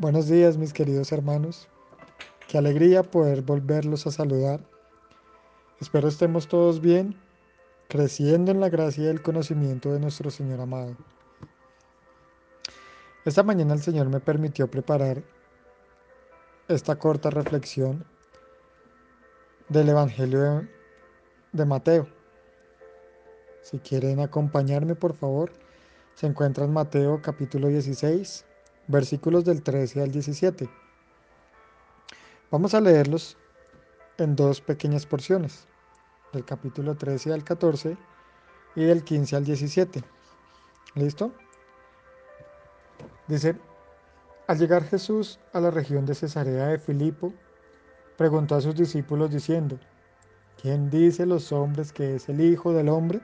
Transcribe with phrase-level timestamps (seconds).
[0.00, 1.66] Buenos días mis queridos hermanos.
[2.46, 4.60] Qué alegría poder volverlos a saludar.
[5.80, 7.18] Espero estemos todos bien,
[7.88, 10.96] creciendo en la gracia y el conocimiento de nuestro Señor amado.
[13.24, 15.24] Esta mañana el Señor me permitió preparar
[16.68, 18.04] esta corta reflexión
[19.68, 20.68] del Evangelio
[21.50, 22.06] de Mateo.
[23.62, 25.50] Si quieren acompañarme, por favor,
[26.14, 28.44] se encuentra en Mateo capítulo 16,
[28.88, 30.68] versículos del 13 al 17.
[32.50, 33.36] Vamos a leerlos
[34.16, 35.68] en dos pequeñas porciones,
[36.32, 37.96] del capítulo 13 al 14
[38.74, 40.02] y del 15 al 17.
[40.94, 41.32] ¿Listo?
[43.28, 43.56] Dice,
[44.46, 47.34] al llegar Jesús a la región de Cesarea de Filipo,
[48.16, 49.78] preguntó a sus discípulos diciendo,
[50.60, 53.20] ¿quién dice los hombres que es el Hijo del Hombre?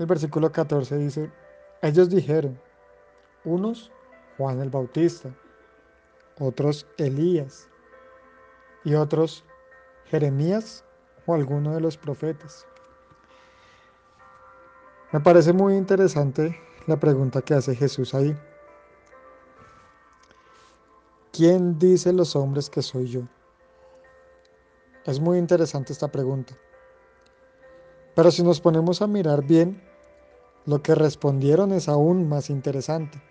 [0.00, 1.30] El versículo 14 dice,
[1.82, 2.58] ellos dijeron,
[3.44, 3.90] unos
[4.36, 5.30] Juan el Bautista,
[6.38, 7.68] otros Elías
[8.84, 9.44] y otros
[10.06, 10.84] Jeremías
[11.26, 12.66] o alguno de los profetas.
[15.12, 18.36] Me parece muy interesante la pregunta que hace Jesús ahí.
[21.32, 23.22] ¿Quién dice los hombres que soy yo?
[25.04, 26.54] Es muy interesante esta pregunta.
[28.14, 29.82] Pero si nos ponemos a mirar bien,
[30.66, 33.29] lo que respondieron es aún más interesante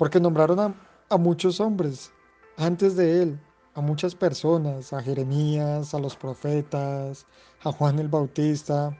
[0.00, 0.74] porque nombraron
[1.10, 2.10] a, muchos hombres
[2.56, 3.40] antes de él,
[3.74, 7.26] a muchas personas, a Jeremías, a los profetas,
[7.62, 8.96] a Juan el Bautista.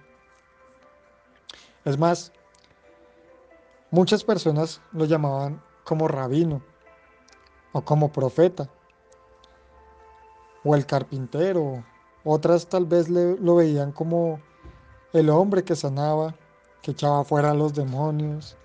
[1.87, 2.31] Es más,
[3.91, 6.62] muchas personas lo llamaban como rabino
[7.73, 8.69] o como profeta
[10.65, 11.83] o el carpintero.
[12.25, 14.39] Otras tal vez lo veían como
[15.15, 16.34] el hombre que sanaba,
[16.83, 18.59] que echaba fuera a los demonios,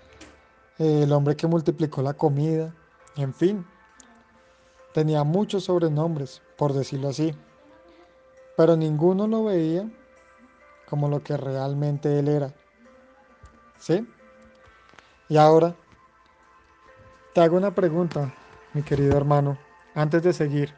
[0.78, 2.74] el hombre que multiplicó la comida,
[3.16, 3.66] en fin.
[4.92, 7.34] Tenía muchos sobrenombres, por decirlo así,
[8.56, 9.88] pero ninguno lo veía
[10.88, 12.54] como lo que realmente él era.
[13.78, 14.06] ¿Sí?
[15.28, 15.74] Y ahora,
[17.34, 18.32] te hago una pregunta,
[18.72, 19.58] mi querido hermano,
[19.94, 20.74] antes de seguir.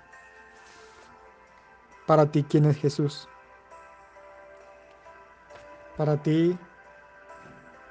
[2.06, 3.28] Para ti, ¿quién es Jesús?
[5.96, 6.58] Para ti,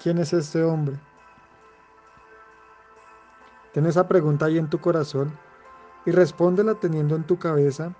[0.02, 0.98] ¿quién es este hombre?
[3.74, 5.38] Ten esa pregunta ahí en tu corazón
[6.06, 7.94] y respóndela teniendo en tu cabeza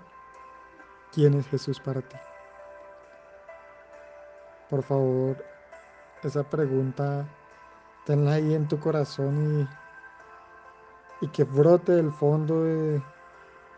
[1.12, 2.16] quién es Jesús para ti.
[4.70, 5.36] Por favor,
[6.22, 7.26] esa pregunta
[8.04, 9.68] tenla ahí en tu corazón
[11.20, 13.02] y, que brote del fondo de,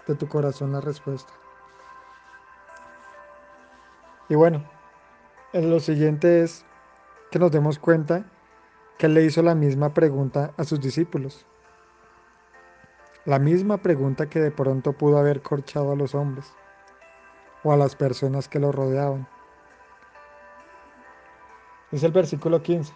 [0.06, 1.33] de tu corazón la respuesta.
[4.29, 4.62] Y bueno,
[5.53, 6.65] lo siguiente es
[7.31, 8.25] que nos demos cuenta
[8.99, 11.47] que le hizo la misma pregunta a sus discípulos.
[13.26, 16.54] La misma pregunta que de pronto pudo haber corchado a los hombres
[17.62, 19.28] o a las personas que lo rodeaban.
[21.92, 22.94] Es el versículo 15.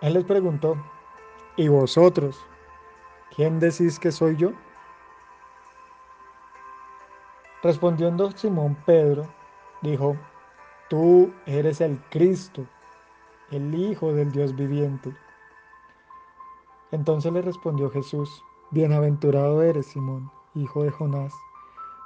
[0.00, 0.76] Él les preguntó,
[1.56, 2.44] ¿y vosotros?
[3.36, 4.50] ¿Quién decís que soy yo?
[7.62, 9.32] Respondiendo Simón Pedro,
[9.82, 10.16] dijo,
[10.88, 12.66] Tú eres el Cristo,
[13.52, 15.14] el Hijo del Dios viviente.
[16.90, 18.42] Entonces le respondió Jesús,
[18.72, 21.34] Bienaventurado eres, Simón, hijo de Jonás,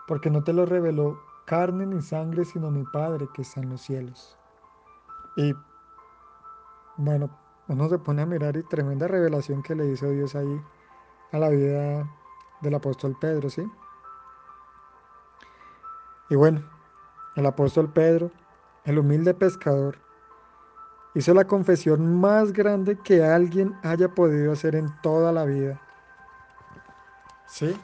[0.07, 3.83] porque no te lo reveló carne ni sangre, sino mi Padre que está en los
[3.83, 4.39] cielos.
[5.37, 5.55] Y
[6.97, 7.29] bueno,
[7.69, 10.61] uno se pone a mirar y tremenda revelación que le hizo Dios ahí
[11.33, 12.09] a la vida
[12.63, 13.71] del apóstol Pedro, ¿sí?
[16.31, 16.63] Y bueno,
[17.37, 18.31] el apóstol Pedro,
[18.85, 19.99] el humilde pescador,
[21.15, 25.81] hizo la confesión más grande que alguien haya podido hacer en toda la vida.
[27.55, 27.81] ¿Sí?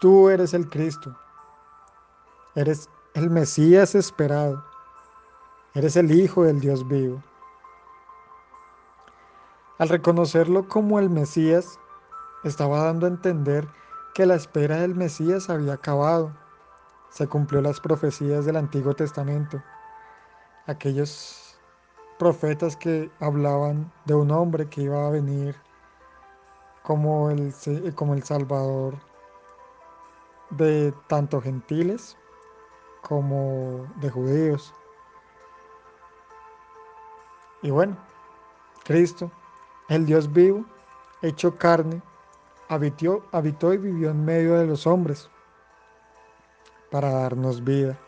[0.00, 1.14] Tú eres el Cristo.
[2.54, 4.64] Eres el Mesías esperado.
[5.74, 7.22] Eres el Hijo del Dios vivo.
[9.76, 11.78] Al reconocerlo como el Mesías,
[12.44, 13.68] estaba dando a entender
[14.14, 16.32] que la espera del Mesías había acabado.
[17.10, 19.62] Se cumplió las profecías del Antiguo Testamento.
[20.66, 21.58] Aquellos
[22.18, 25.65] profetas que hablaban de un hombre que iba a venir
[26.86, 27.52] como el,
[27.96, 28.94] como el Salvador
[30.50, 32.16] de tanto gentiles
[33.02, 34.72] como de judíos.
[37.62, 37.96] Y bueno,
[38.84, 39.32] Cristo,
[39.88, 40.64] el Dios vivo,
[41.22, 42.00] hecho carne,
[42.68, 45.28] habitó, habitó y vivió en medio de los hombres
[46.92, 47.98] para darnos vida.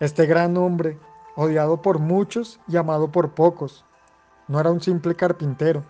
[0.00, 0.98] Este gran hombre,
[1.34, 3.86] odiado por muchos y amado por pocos,
[4.48, 5.82] no era un simple carpintero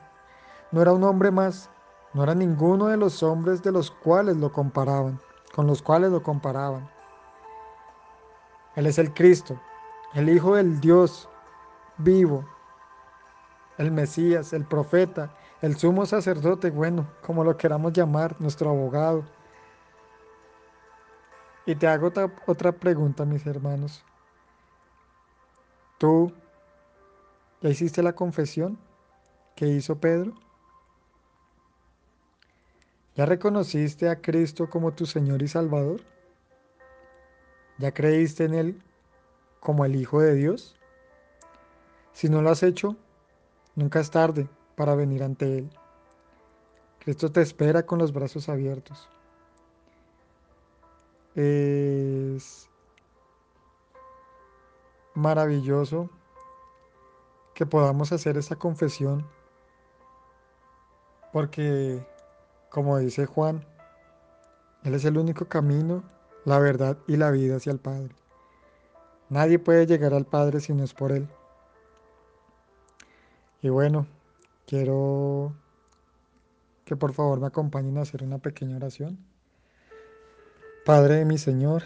[0.71, 1.71] no era un hombre más,
[2.15, 5.21] no era ninguno de los hombres de los cuales lo comparaban,
[5.55, 6.89] con los cuales lo comparaban.
[8.77, 9.61] Él es el Cristo,
[10.15, 11.29] el Hijo del Dios
[11.99, 12.45] vivo,
[13.79, 19.25] el Mesías, el profeta, el sumo sacerdote, bueno, como lo queramos llamar, nuestro abogado.
[21.67, 22.11] Y te hago
[22.47, 24.05] otra, pregunta, mis hermanos.
[25.99, 26.33] ¿Tú
[27.61, 28.79] ya hiciste la confesión
[29.55, 30.33] que hizo Pedro?
[33.19, 36.01] ¿Ya reconociste a Cristo como tu Señor y Salvador?
[37.79, 38.83] ¿Ya creíste en Él
[39.59, 40.77] como el Hijo de Dios?
[42.13, 42.95] Si no lo has hecho,
[43.75, 45.71] nunca es tarde para venir ante Él.
[47.01, 49.09] Cristo te espera con los brazos abiertos.
[51.35, 52.71] Es
[55.15, 56.09] maravilloso
[57.53, 59.27] que podamos hacer esta confesión
[61.33, 62.07] porque,
[62.71, 63.65] como dice Juan,
[64.85, 66.03] Él es el único camino,
[66.45, 68.15] la verdad y la vida hacia el Padre.
[69.31, 71.29] Nadie puede llegar al Padre si no es por Él.
[73.61, 74.07] Y bueno,
[74.67, 75.53] quiero
[76.85, 79.19] que por favor me acompañen a hacer una pequeña oración.
[80.87, 81.83] Padre de mi Señor,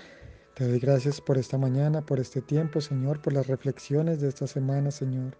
[0.54, 4.46] te doy gracias por esta mañana, por este tiempo, Señor, por las reflexiones de esta
[4.46, 5.36] semana, Señor.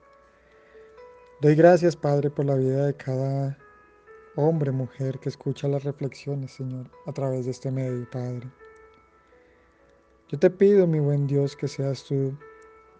[1.41, 3.59] Doy gracias, Padre, por la vida de cada
[4.37, 8.51] hombre, mujer que escucha las reflexiones, Señor, a través de este medio, Padre.
[10.29, 12.37] Yo te pido, mi buen Dios, que seas tú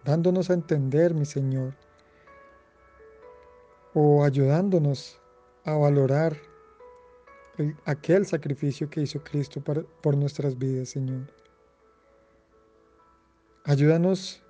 [0.03, 1.75] dándonos a entender, mi Señor,
[3.93, 5.19] o ayudándonos
[5.65, 6.37] a valorar
[7.85, 11.31] aquel sacrificio que hizo Cristo por nuestras vidas, Señor.
[13.65, 14.43] Ayúdanos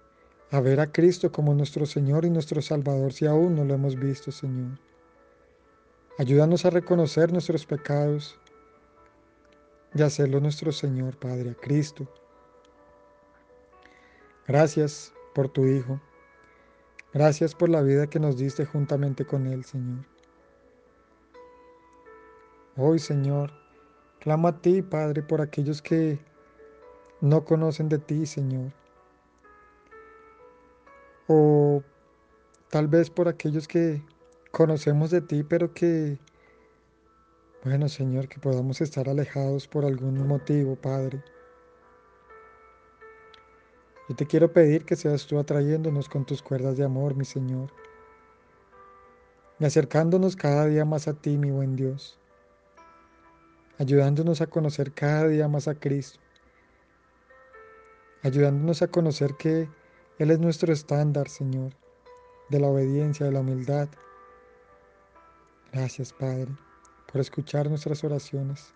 [0.52, 3.96] a ver a Cristo como nuestro Señor y nuestro Salvador si aún no lo hemos
[3.96, 4.80] visto, Señor.
[6.20, 8.40] Ayúdanos a reconocer nuestros pecados
[9.96, 12.08] y hacerlo nuestro Señor, Padre, a Cristo.
[14.48, 16.00] Gracias por tu Hijo.
[17.14, 20.06] Gracias por la vida que nos diste juntamente con Él, Señor.
[22.78, 23.52] Hoy, Señor,
[24.20, 26.20] clamo a ti, Padre, por aquellos que
[27.22, 28.72] no conocen de ti, Señor.
[31.28, 31.82] O
[32.70, 34.04] tal vez por aquellos que
[34.54, 36.18] conocemos de ti, pero que,
[37.66, 41.22] bueno, Señor, que podamos estar alejados por algún motivo, Padre.
[44.08, 47.70] Yo te quiero pedir que seas tú atrayéndonos con tus cuerdas de amor, mi Señor,
[49.60, 52.18] y acercándonos cada día más a ti, mi buen Dios
[53.80, 56.20] ayudándonos a conocer cada día más a Cristo,
[58.22, 59.70] ayudándonos a conocer que
[60.20, 61.74] Él es nuestro estándar, Señor,
[62.50, 63.90] de la obediencia, de la humildad.
[65.74, 66.50] Gracias, Padre,
[67.12, 68.76] por escuchar nuestras oraciones.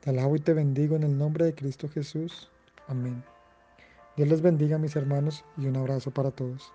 [0.00, 2.48] Te alabo y te bendigo en el nombre de Cristo Jesús.
[2.86, 3.24] Amén.
[4.16, 6.72] Dios les bendiga, mis hermanos, y un abrazo para todos.